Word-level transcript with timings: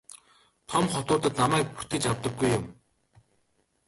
Том 0.69 0.85
хотуудад 0.93 1.33
намайг 1.41 1.67
бүртгэж 1.75 2.03
авдаггүй 2.11 2.49
юм. 2.57 2.65